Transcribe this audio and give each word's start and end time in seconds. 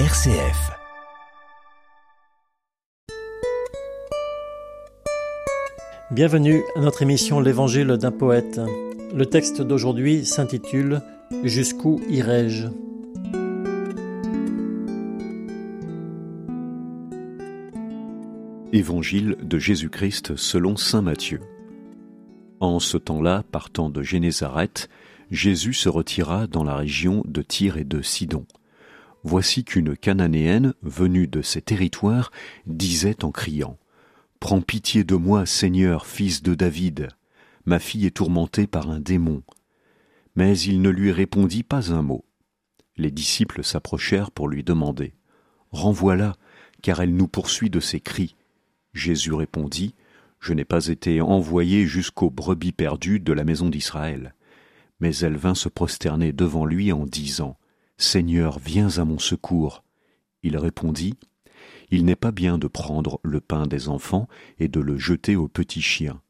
RCF. 0.00 0.72
Bienvenue 6.10 6.64
à 6.74 6.80
notre 6.80 7.02
émission 7.02 7.38
L'Évangile 7.38 7.86
d'un 7.86 8.10
poète. 8.10 8.60
Le 9.14 9.24
texte 9.24 9.62
d'aujourd'hui 9.62 10.26
s'intitule 10.26 11.00
Jusqu'où 11.44 12.00
irai-je? 12.08 12.66
Évangile 18.72 19.36
de 19.40 19.58
Jésus-Christ 19.60 20.34
selon 20.34 20.76
Saint 20.76 21.02
Matthieu. 21.02 21.38
En 22.58 22.80
ce 22.80 22.96
temps-là, 22.96 23.44
partant 23.52 23.90
de 23.90 24.02
Génézareth, 24.02 24.88
Jésus 25.30 25.72
se 25.72 25.88
retira 25.88 26.48
dans 26.48 26.64
la 26.64 26.74
région 26.74 27.22
de 27.28 27.42
Tyr 27.42 27.76
et 27.76 27.84
de 27.84 28.02
Sidon. 28.02 28.44
Voici 29.26 29.64
qu'une 29.64 29.96
Cananéenne, 29.96 30.74
venue 30.82 31.26
de 31.26 31.40
ces 31.40 31.62
territoires, 31.62 32.30
disait 32.66 33.24
en 33.24 33.32
criant 33.32 33.78
Prends 34.38 34.60
pitié 34.60 35.02
de 35.02 35.16
moi, 35.16 35.46
Seigneur, 35.46 36.06
fils 36.06 36.42
de 36.42 36.54
David. 36.54 37.08
Ma 37.64 37.78
fille 37.78 38.04
est 38.04 38.16
tourmentée 38.16 38.66
par 38.66 38.90
un 38.90 39.00
démon. 39.00 39.42
Mais 40.36 40.58
il 40.58 40.82
ne 40.82 40.90
lui 40.90 41.10
répondit 41.10 41.62
pas 41.62 41.90
un 41.90 42.02
mot. 42.02 42.26
Les 42.98 43.10
disciples 43.10 43.64
s'approchèrent 43.64 44.30
pour 44.30 44.46
lui 44.46 44.62
demander 44.62 45.14
Renvoie-la, 45.70 46.34
car 46.82 47.00
elle 47.00 47.16
nous 47.16 47.26
poursuit 47.26 47.70
de 47.70 47.80
ses 47.80 48.00
cris. 48.00 48.36
Jésus 48.92 49.32
répondit 49.32 49.94
Je 50.38 50.52
n'ai 50.52 50.66
pas 50.66 50.88
été 50.88 51.22
envoyé 51.22 51.86
jusqu'aux 51.86 52.30
brebis 52.30 52.72
perdues 52.72 53.20
de 53.20 53.32
la 53.32 53.44
maison 53.44 53.70
d'Israël. 53.70 54.34
Mais 55.00 55.16
elle 55.16 55.38
vint 55.38 55.54
se 55.54 55.70
prosterner 55.70 56.34
devant 56.34 56.66
lui 56.66 56.92
en 56.92 57.06
disant 57.06 57.56
Seigneur, 57.96 58.58
viens 58.58 58.98
à 58.98 59.04
mon 59.04 59.18
secours. 59.18 59.84
Il 60.42 60.56
répondit 60.56 61.14
Il 61.90 62.04
n'est 62.04 62.16
pas 62.16 62.32
bien 62.32 62.58
de 62.58 62.66
prendre 62.66 63.20
le 63.22 63.40
pain 63.40 63.66
des 63.66 63.88
enfants 63.88 64.28
et 64.58 64.68
de 64.68 64.80
le 64.80 64.98
jeter 64.98 65.36
aux 65.36 65.48
petits 65.48 65.82
chiens. 65.82 66.20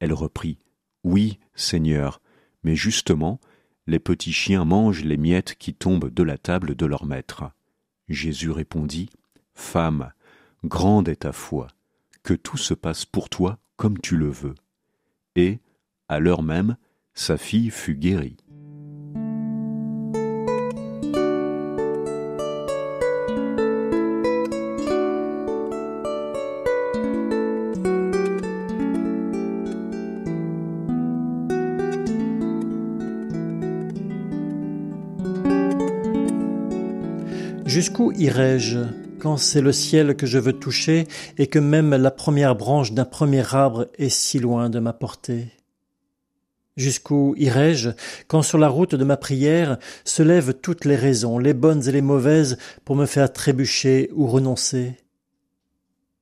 Elle 0.00 0.12
reprit 0.12 0.58
Oui, 1.02 1.38
Seigneur, 1.54 2.20
mais 2.62 2.76
justement, 2.76 3.40
les 3.86 3.98
petits 3.98 4.32
chiens 4.32 4.64
mangent 4.64 5.04
les 5.04 5.16
miettes 5.16 5.56
qui 5.58 5.74
tombent 5.74 6.12
de 6.12 6.22
la 6.22 6.38
table 6.38 6.74
de 6.74 6.86
leur 6.86 7.04
maître. 7.04 7.44
Jésus 8.08 8.50
répondit 8.50 9.08
Femme, 9.54 10.12
grande 10.64 11.08
est 11.08 11.16
ta 11.16 11.32
foi, 11.32 11.68
que 12.22 12.34
tout 12.34 12.56
se 12.56 12.74
passe 12.74 13.04
pour 13.04 13.28
toi 13.28 13.58
comme 13.76 13.98
tu 13.98 14.16
le 14.16 14.28
veux. 14.28 14.54
Et, 15.36 15.58
à 16.08 16.20
l'heure 16.20 16.42
même, 16.42 16.76
sa 17.14 17.36
fille 17.36 17.70
fut 17.70 17.94
guérie. 17.94 18.36
Jusqu'où 37.74 38.12
irai-je 38.12 38.78
quand 39.18 39.36
c'est 39.36 39.60
le 39.60 39.72
ciel 39.72 40.14
que 40.14 40.26
je 40.26 40.38
veux 40.38 40.52
toucher 40.52 41.08
et 41.38 41.48
que 41.48 41.58
même 41.58 41.90
la 41.90 42.12
première 42.12 42.54
branche 42.54 42.92
d'un 42.92 43.04
premier 43.04 43.42
arbre 43.52 43.88
est 43.98 44.10
si 44.10 44.38
loin 44.38 44.70
de 44.70 44.78
ma 44.78 44.92
portée? 44.92 45.48
Jusqu'où 46.76 47.34
irai-je 47.36 47.90
quand 48.28 48.42
sur 48.42 48.58
la 48.58 48.68
route 48.68 48.94
de 48.94 49.02
ma 49.02 49.16
prière 49.16 49.78
se 50.04 50.22
lèvent 50.22 50.54
toutes 50.54 50.84
les 50.84 50.94
raisons, 50.94 51.36
les 51.36 51.52
bonnes 51.52 51.88
et 51.88 51.90
les 51.90 52.00
mauvaises, 52.00 52.58
pour 52.84 52.94
me 52.94 53.06
faire 53.06 53.32
trébucher 53.32 54.08
ou 54.14 54.28
renoncer? 54.28 54.92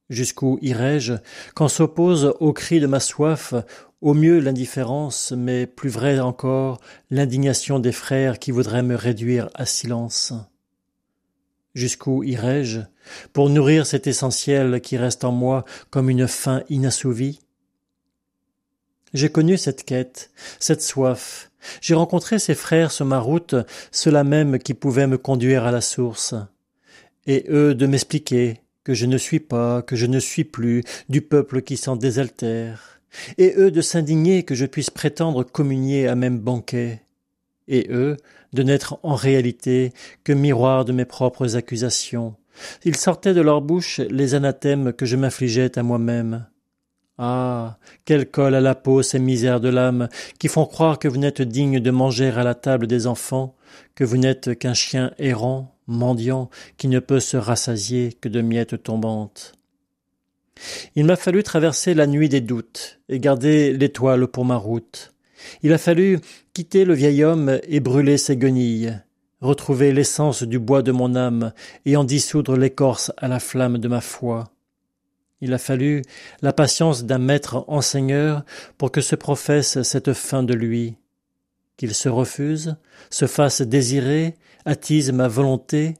Jusqu'où 0.09 0.59
irai-je 0.63 1.13
quand 1.55 1.69
s'oppose 1.69 2.35
au 2.41 2.55
cri 2.55 2.81
de 2.81 2.87
ma 2.87 2.99
soif 2.99 3.53
au 4.01 4.15
mieux 4.15 4.41
l'indifférence, 4.41 5.35
mais 5.37 5.67
plus 5.67 5.91
vrai 5.91 6.19
encore 6.19 6.81
l'indignation 7.11 7.79
des 7.79 7.93
frères 7.93 8.39
qui 8.39 8.53
voudraient 8.53 8.83
me 8.83 8.95
réduire 8.95 9.51
à 9.53 9.67
silence? 9.67 10.33
Jusqu'où 11.75 12.23
irai-je 12.23 12.81
pour 13.33 13.49
nourrir 13.49 13.87
cet 13.87 14.07
essentiel 14.07 14.81
qui 14.81 14.97
reste 14.97 15.25
en 15.25 15.33
moi 15.33 15.65
comme 15.91 16.11
une 16.11 16.29
faim 16.29 16.63
inassouvie? 16.69 17.41
J'ai 19.15 19.31
connu 19.31 19.57
cette 19.57 19.85
quête, 19.85 20.31
cette 20.59 20.83
soif. 20.83 21.51
J'ai 21.81 21.95
rencontré 21.95 22.39
ces 22.39 22.55
frères 22.55 22.91
sur 22.91 23.07
ma 23.07 23.19
route, 23.19 23.55
ceux-là 23.91 24.25
même 24.25 24.59
qui 24.59 24.75
pouvaient 24.75 25.07
me 25.07 25.19
conduire 25.19 25.65
à 25.65 25.71
la 25.71 25.81
source. 25.81 26.35
Et 27.27 27.45
eux 27.49 27.75
de 27.75 27.87
m'expliquer 27.87 28.61
que 28.85 28.95
je 28.95 29.07
ne 29.07 29.19
suis 29.19 29.41
pas, 29.41 29.83
que 29.83 29.97
je 29.97 30.07
ne 30.07 30.19
suis 30.19 30.45
plus 30.45 30.83
du 31.09 31.23
peuple 31.23 31.63
qui 31.63 31.77
s'en 31.77 31.97
désaltère. 31.97 33.01
Et 33.39 33.55
eux 33.57 33.71
de 33.71 33.81
s'indigner 33.81 34.43
que 34.43 34.55
je 34.55 34.67
puisse 34.67 34.91
prétendre 34.91 35.45
communier 35.45 36.09
à 36.09 36.15
même 36.15 36.39
banquet 36.39 37.03
et 37.69 37.89
eux 37.91 38.17
de 38.53 38.63
n'être 38.63 38.99
en 39.03 39.15
réalité 39.15 39.93
que 40.25 40.33
miroir 40.33 40.85
de 40.85 40.93
mes 40.93 41.05
propres 41.05 41.57
accusations. 41.57 42.35
Ils 42.85 42.97
sortaient 42.97 43.35
de 43.35 43.41
leur 43.41 43.63
bouche 43.63 44.01
les 44.11 44.35
anathèmes 44.35 44.93
que 44.93 45.07
je 45.07 45.17
m'infligeais 45.17 45.79
à 45.79 45.83
moi-même. 45.83 46.47
Ah. 47.19 47.79
Quel 48.05 48.31
col 48.31 48.55
à 48.55 48.61
la 48.61 48.75
peau 48.75 49.03
ces 49.03 49.19
misères 49.19 49.61
de 49.61 49.69
l'âme, 49.69 50.09
qui 50.39 50.49
font 50.49 50.67
croire 50.67 50.99
que 50.99 51.09
vous 51.09 51.19
n'êtes 51.19 51.43
digne 51.43 51.81
de 51.81 51.91
manger 51.91 52.29
à 52.29 52.43
la 52.43 52.55
table 52.55 52.87
des 52.87 53.07
enfants, 53.07 53.55
que 53.95 54.05
vous 54.05 54.17
n'êtes 54.17 54.59
qu'un 54.59 54.75
chien 54.75 55.13
errant, 55.19 55.77
mendiant, 55.87 56.51
qui 56.79 56.89
ne 56.89 57.01
peut 57.01 57.21
se 57.21 57.37
rassasier 57.37 58.13
que 58.21 58.29
de 58.29 58.41
miettes 58.41 58.83
tombantes. 58.83 59.55
Il 60.95 61.05
m'a 61.05 61.17
fallu 61.17 61.43
traverser 61.43 61.95
la 61.95 62.07
nuit 62.07 62.29
des 62.29 62.41
doutes, 62.41 63.01
et 63.09 63.21
garder 63.21 63.73
l'étoile 63.73 64.27
pour 64.27 64.45
ma 64.45 64.57
route. 64.57 65.12
Il 65.63 65.73
a 65.73 65.79
fallu 65.79 66.21
quitter 66.53 66.85
le 66.85 66.95
vieil 66.95 67.25
homme 67.25 67.61
et 67.69 67.81
brûler 67.81 68.19
ses 68.19 68.37
guenilles, 68.37 68.99
retrouver 69.41 69.93
l'essence 69.93 70.43
du 70.43 70.59
bois 70.59 70.83
de 70.83 70.93
mon 70.93 71.15
âme 71.15 71.53
et 71.85 71.97
en 71.97 72.05
dissoudre 72.05 72.57
l'écorce 72.57 73.13
à 73.17 73.29
la 73.29 73.41
flamme 73.41 73.79
de 73.79 73.89
ma 73.89 74.01
foi. 74.01 74.53
Il 75.41 75.53
a 75.53 75.59
fallu 75.59 76.03
la 76.41 76.53
patience 76.53 77.05
d'un 77.05 77.19
maître 77.19 77.65
enseigneur 77.67 78.45
pour 78.79 78.93
que 78.93 79.01
se 79.01 79.17
professe 79.17 79.83
cette 79.83 80.13
fin 80.13 80.45
de 80.45 80.55
lui, 80.55 80.95
qu'il 81.77 81.95
se 81.95 82.09
refuse, 82.09 82.77
se 83.11 83.27
fasse 83.27 83.61
désirer, 83.61 84.37
attise 84.65 85.11
ma 85.11 85.27
volonté, 85.27 85.97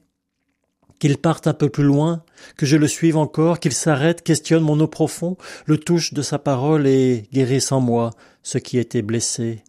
qu'il 0.99 1.17
parte 1.17 1.47
un 1.47 1.53
peu 1.53 1.69
plus 1.69 1.83
loin, 1.83 2.23
que 2.57 2.65
je 2.65 2.77
le 2.77 2.87
suive 2.87 3.17
encore, 3.17 3.59
qu'il 3.59 3.73
s'arrête, 3.73 4.23
questionne 4.23 4.63
mon 4.63 4.79
eau 4.79 4.87
profond, 4.87 5.37
le 5.65 5.77
touche 5.77 6.13
de 6.13 6.21
sa 6.21 6.39
parole 6.39 6.87
et 6.87 7.27
guérisse 7.31 7.71
en 7.71 7.81
moi 7.81 8.11
ce 8.41 8.57
qui 8.57 8.77
était 8.77 9.01
blessé. 9.01 9.63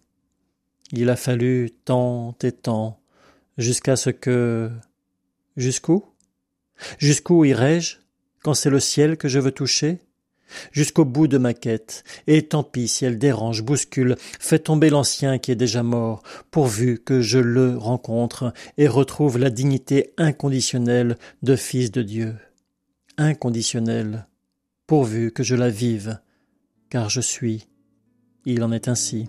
Il 0.92 1.10
a 1.10 1.16
fallu 1.16 1.70
tant 1.84 2.36
et 2.42 2.52
tant, 2.52 3.00
jusqu'à 3.58 3.96
ce 3.96 4.10
que... 4.10 4.70
Jusqu'où? 5.56 6.04
Jusqu'où 6.98 7.44
irai-je, 7.44 7.98
quand 8.42 8.54
c'est 8.54 8.70
le 8.70 8.80
ciel 8.80 9.16
que 9.16 9.28
je 9.28 9.38
veux 9.38 9.52
toucher? 9.52 10.00
Jusqu'au 10.72 11.04
bout 11.04 11.26
de 11.26 11.38
ma 11.38 11.54
quête, 11.54 12.04
et 12.26 12.46
tant 12.46 12.62
pis 12.62 12.88
si 12.88 13.04
elle 13.04 13.18
dérange, 13.18 13.62
bouscule, 13.62 14.16
fait 14.38 14.60
tomber 14.60 14.90
l'ancien 14.90 15.38
qui 15.38 15.50
est 15.50 15.56
déjà 15.56 15.82
mort, 15.82 16.22
pourvu 16.50 16.98
que 16.98 17.20
je 17.20 17.38
le 17.38 17.76
rencontre 17.76 18.52
et 18.78 18.88
retrouve 18.88 19.38
la 19.38 19.50
dignité 19.50 20.12
inconditionnelle 20.16 21.16
de 21.42 21.56
fils 21.56 21.90
de 21.90 22.02
Dieu. 22.02 22.34
Inconditionnelle, 23.16 24.26
pourvu 24.86 25.32
que 25.32 25.42
je 25.42 25.54
la 25.54 25.70
vive, 25.70 26.18
car 26.90 27.08
je 27.08 27.20
suis. 27.20 27.66
Il 28.44 28.62
en 28.62 28.72
est 28.72 28.88
ainsi. 28.88 29.28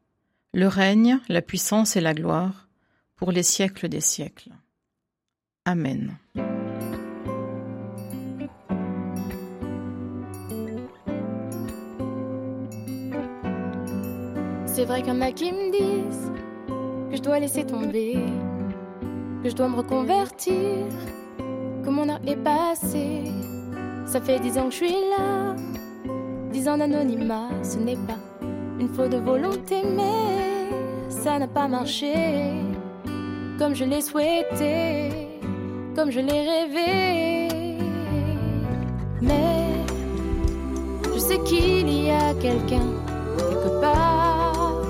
le 0.53 0.67
règne, 0.67 1.19
la 1.29 1.41
puissance 1.41 1.95
et 1.95 2.01
la 2.01 2.13
gloire, 2.13 2.67
pour 3.15 3.31
les 3.31 3.43
siècles 3.43 3.87
des 3.87 4.01
siècles. 4.01 4.49
Amen. 5.65 6.17
C'est 14.65 14.85
vrai 14.85 15.01
qu'il 15.01 15.13
y 15.13 15.17
en 15.17 15.21
a 15.21 15.31
qui 15.31 15.51
me 15.51 15.71
disent 15.71 16.31
que 17.09 17.15
je 17.15 17.21
dois 17.21 17.39
laisser 17.39 17.65
tomber, 17.65 18.15
que 19.43 19.49
je 19.49 19.55
dois 19.55 19.69
me 19.69 19.77
reconvertir, 19.77 20.87
que 21.37 21.89
mon 21.89 22.09
heure 22.09 22.21
est 22.27 22.37
passée. 22.37 23.23
Ça 24.05 24.19
fait 24.19 24.39
dix 24.39 24.57
ans 24.57 24.65
que 24.65 24.71
je 24.71 24.77
suis 24.77 24.91
là, 24.91 25.55
dix 26.51 26.67
ans 26.67 26.77
d'anonymat, 26.77 27.49
ce 27.63 27.77
n'est 27.77 27.95
pas 27.95 28.30
une 28.81 28.89
faute 28.89 29.11
de 29.11 29.17
volonté, 29.17 29.83
mais 29.95 31.11
ça 31.11 31.37
n'a 31.37 31.47
pas 31.47 31.67
marché 31.67 32.13
comme 33.59 33.75
je 33.75 33.85
l'ai 33.85 34.01
souhaité, 34.01 35.29
comme 35.95 36.09
je 36.09 36.19
l'ai 36.19 36.41
rêvé. 36.53 37.47
Mais 39.21 39.67
je 41.13 41.19
sais 41.19 41.39
qu'il 41.43 41.87
y 42.05 42.09
a 42.09 42.33
quelqu'un 42.41 42.87
quelque 43.37 43.81
part 43.81 44.81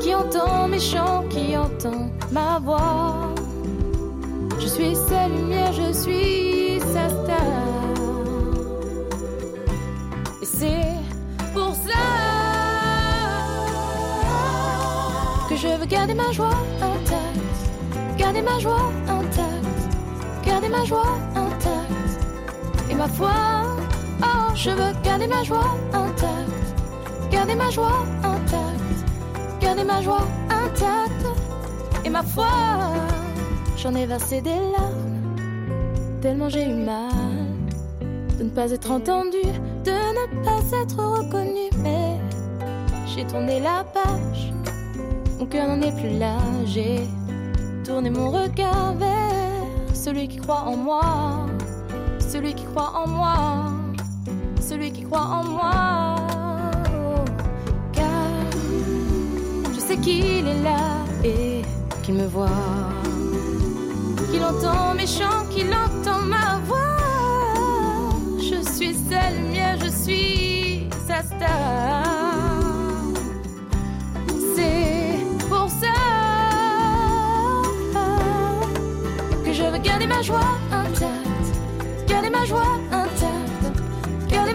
qui 0.00 0.14
entend 0.14 0.68
mes 0.68 0.78
chants, 0.78 1.24
qui 1.28 1.56
entend 1.56 2.08
ma 2.30 2.60
voix. 2.60 3.34
Je 4.60 4.68
suis 4.68 4.94
sa 4.94 5.26
lumière, 5.26 5.72
je 5.72 5.92
suis 5.92 6.78
sa 6.78 7.08
star. 7.08 7.82
Et 10.40 10.46
c'est 10.46 11.01
je 15.56 15.68
veux 15.68 15.86
garder 15.86 16.14
ma 16.14 16.30
joie 16.32 16.56
intacte, 16.80 18.18
garder 18.18 18.42
ma 18.42 18.58
joie 18.58 18.92
intacte, 19.08 20.44
garder 20.44 20.68
ma 20.68 20.84
joie 20.84 21.18
intacte. 21.34 22.20
Et 22.90 22.94
ma 22.94 23.08
foi, 23.08 23.30
oh, 24.22 24.54
je 24.54 24.70
veux 24.70 24.92
garder 25.02 25.26
ma 25.26 25.42
joie 25.42 25.76
intacte, 25.92 26.74
garder 27.30 27.54
ma 27.54 27.70
joie 27.70 28.04
intacte, 28.22 29.04
garder 29.60 29.84
ma 29.84 30.00
joie 30.02 30.26
intacte. 30.50 31.26
Et 32.04 32.10
ma 32.10 32.22
foi, 32.22 32.46
j'en 33.76 33.94
ai 33.94 34.06
versé 34.06 34.40
des 34.40 34.50
larmes, 34.50 35.36
tellement 36.20 36.48
j'ai 36.48 36.64
eu 36.64 36.74
mal 36.74 37.10
de 38.38 38.44
ne 38.44 38.50
pas 38.50 38.70
être 38.70 38.90
entendu, 38.90 39.42
de 39.84 39.90
ne 39.90 40.44
pas 40.44 40.76
être 40.82 40.96
reconnu. 40.96 41.70
Mais 41.78 42.18
j'ai 43.06 43.24
tourné 43.24 43.60
la 43.60 43.84
page, 43.84 44.52
mon 45.42 45.48
cœur 45.48 45.66
n'en 45.66 45.80
est 45.80 45.96
plus 46.00 46.16
là. 46.20 46.36
J'ai 46.66 47.00
tourné 47.84 48.10
mon 48.10 48.30
regard 48.30 48.94
vers 48.94 49.66
celui 49.92 50.28
qui 50.28 50.36
croit 50.36 50.62
en 50.66 50.76
moi, 50.76 51.00
celui 52.20 52.54
qui 52.54 52.64
croit 52.64 52.92
en 52.94 53.08
moi, 53.08 53.72
celui 54.60 54.92
qui 54.92 55.02
croit 55.02 55.28
en 55.38 55.44
moi. 55.48 56.16
Car 57.92 58.06
je 59.74 59.80
sais 59.80 59.96
qu'il 59.96 60.46
est 60.46 60.62
là 60.62 60.82
et 61.24 61.62
qu'il 62.04 62.14
me 62.14 62.26
voit 62.26 62.60
qu'il 64.30 64.44
entend 64.44 64.94
mes 64.94 65.08
chants, 65.08 65.44
qu'il 65.50 65.70
entend 65.74 66.20
ma 66.20 66.60
voix. 66.68 68.12
Je 68.38 68.62
suis 68.74 68.94
sa 68.94 69.30
lumière, 69.32 69.76
je 69.82 69.90
suis 69.90 70.88
sa 71.08 71.20
star. 71.24 72.11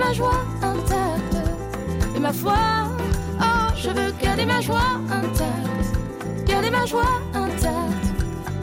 Ma 0.07 0.13
joie 0.13 0.41
intacte. 0.61 1.37
Et 2.15 2.19
ma 2.19 2.31
foi, 2.31 2.55
oh, 3.41 3.73
je 3.75 3.89
veux 3.89 4.11
garder 4.21 4.45
ma 4.45 4.61
joie 4.61 4.91
intacte, 5.11 5.91
garder 6.45 6.69
ma 6.69 6.85
joie 6.85 7.19
intacte 7.33 8.07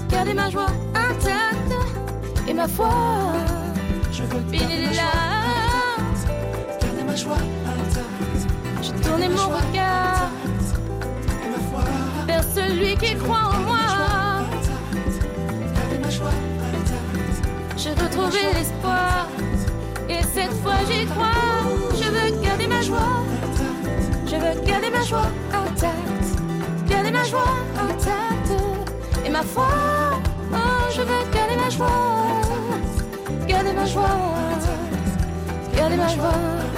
garder 0.09 0.35
ma 0.35 0.49
joie 0.49 0.73
intacte 0.95 1.75
et 2.49 2.55
ma 2.55 2.67
foi. 2.69 2.89
Je 4.13 4.23
veux 4.23 4.43
Il 4.53 4.63
est 4.63 4.95
là, 4.95 5.13
garder 6.81 7.05
ma 7.05 7.17
joie 7.17 7.43
intacte. 7.75 8.47
j'ai 8.83 8.93
tourné 9.03 9.29
mon 9.29 9.49
regard 9.59 10.31
Et 11.45 11.49
ma 11.55 11.61
foi 11.71 11.85
vers 12.27 12.45
celui 12.45 12.97
qui 12.97 13.15
croit 13.17 13.49
en 13.55 13.61
moi. 13.69 13.87
intacte. 14.55 15.21
Garder 15.77 15.99
ma 16.05 16.11
joie 16.11 16.37
intacte. 16.79 17.49
J'ai 17.77 17.91
retrouvé 17.91 18.41
l'espoir 18.55 19.14
cette 20.35 20.53
fois 20.63 20.81
j'y 20.91 21.07
crois. 21.07 21.63
Je 22.01 22.09
veux 22.15 22.43
garder 22.43 22.67
ma 22.67 22.83
joie, 22.83 23.23
je 24.27 24.37
veux 24.37 24.67
garder 24.67 24.91
ma 24.91 25.03
joie 25.03 25.31
intacte, 25.53 26.29
garder 26.89 27.13
ma 27.13 27.25
joie 27.25 27.55
intacte 27.79 28.53
et 29.25 29.31
ma 29.31 29.43
foi. 29.43 29.69
Oh, 30.53 30.57
je 30.97 31.03
veux 31.03 31.25
garder 31.33 31.57
ma 31.57 31.71
joie, 31.71 32.41
garder 33.47 33.73
ma 33.73 33.87
joie, 33.87 34.19
garder 35.77 35.97
ma 35.97 36.09
joie. 36.09 36.74